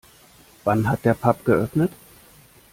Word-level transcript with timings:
Wann 0.63 0.89
hat 0.89 1.05
der 1.05 1.13
Pub 1.13 1.45
geöffnet? 1.45 1.91